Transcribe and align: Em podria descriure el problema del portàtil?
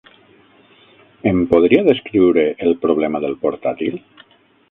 Em 1.31 1.43
podria 1.51 1.83
descriure 1.89 2.47
el 2.67 2.75
problema 2.87 3.21
del 3.27 3.39
portàtil? 3.45 4.01